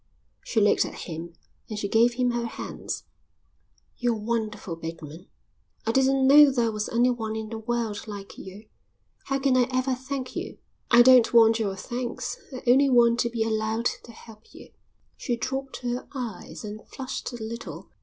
[0.43, 1.35] She looked at him
[1.69, 3.03] and she gave him her hands.
[3.99, 5.27] "You're wonderful, Bateman.
[5.85, 8.65] I didn't know there was anyone in the world like you.
[9.25, 10.57] How can I ever thank you?"
[10.89, 12.35] "I don't want your thanks.
[12.51, 14.71] I only want to be allowed to help you."
[15.17, 17.91] She dropped her eyes and flushed a little.